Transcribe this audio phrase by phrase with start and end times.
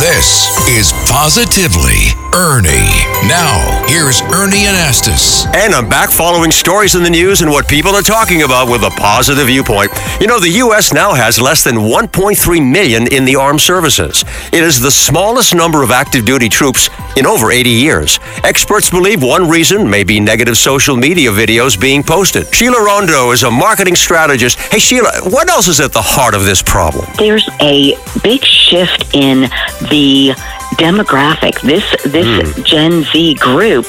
[0.00, 3.04] This is Positively Ernie.
[3.28, 5.44] Now, here's Ernie Anastos.
[5.54, 8.82] And I'm back following stories in the news and what people are talking about with
[8.82, 9.90] a positive viewpoint.
[10.18, 10.94] You know, the U.S.
[10.94, 14.24] now has less than 1.3 million in the armed services.
[14.54, 16.88] It is the smallest number of active duty troops
[17.18, 18.18] in over 80 years.
[18.42, 22.46] Experts believe one reason may be negative social media videos being posted.
[22.54, 24.58] Sheila Rondo is a marketing strategist.
[24.58, 27.06] Hey, Sheila, what else is at the heart of this problem?
[27.18, 29.50] There's a big shift in
[29.90, 30.32] the
[30.78, 31.60] demographic.
[31.62, 32.62] This this Hmm.
[32.62, 33.86] Gen Z group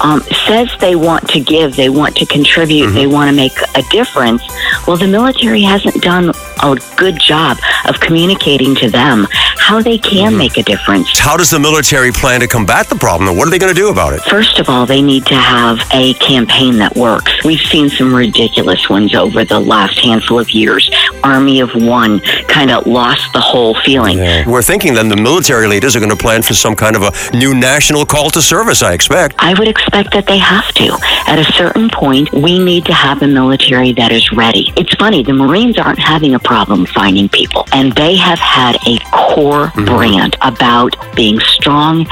[0.00, 2.94] um, says they want to give, they want to contribute, Mm-hmm.
[2.94, 4.42] they want to make a difference.
[4.86, 7.56] Well, the military hasn't done a good job
[7.88, 9.26] of communicating to them
[9.58, 10.38] how they can Mm-hmm.
[10.38, 11.18] make a difference.
[11.18, 13.80] How does the military plan to combat the problem, and what are they going to
[13.80, 14.20] do about it?
[14.22, 17.32] First of all, they need to have a campaign that works.
[17.44, 20.88] We've seen some ridiculous ones over the last handful of years.
[21.24, 24.18] Army of One kind of lost the whole feeling.
[24.46, 27.36] We're thinking then the military leaders are going to plan for some kind of a
[27.36, 29.36] new national call to service, I expect.
[29.38, 30.98] I would expect that they have to.
[31.26, 34.72] At a certain point, we need to have a military that is ready.
[34.76, 38.98] It's funny, the Marines aren't having a problem finding people, and they have had a
[39.12, 42.06] core brand about being strong,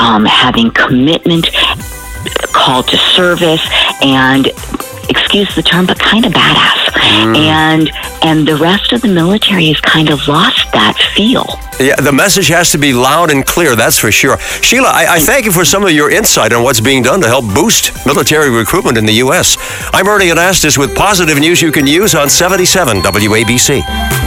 [0.00, 1.48] um, having commitment,
[2.52, 3.64] call to service,
[4.02, 4.46] and
[5.08, 6.81] excuse the term, but kind of badass.
[7.02, 7.36] Mm.
[7.36, 11.46] And and the rest of the military has kind of lost that feel.
[11.80, 14.38] Yeah, the message has to be loud and clear, that's for sure.
[14.38, 17.26] Sheila, I, I thank you for some of your insight on what's being done to
[17.26, 19.56] help boost military recruitment in the U.S.
[19.92, 24.21] I'm Ernie Anastos with positive news you can use on 77 WABC.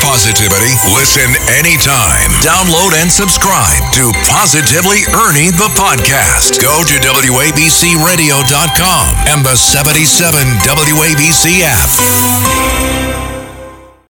[0.00, 2.30] Positivity, listen anytime.
[2.42, 6.60] Download and subscribe to Positively Ernie the podcast.
[6.62, 12.97] Go to WABCRadio.com and the 77 WABC app.